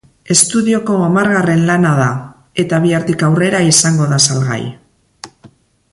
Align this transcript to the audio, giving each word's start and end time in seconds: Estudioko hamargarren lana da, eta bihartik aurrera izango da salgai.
Estudioko 0.35 0.95
hamargarren 1.07 1.61
lana 1.67 1.91
da, 1.99 2.09
eta 2.65 2.81
bihartik 2.87 3.27
aurrera 3.31 3.63
izango 3.75 4.09
da 4.15 4.23
salgai. 4.29 4.61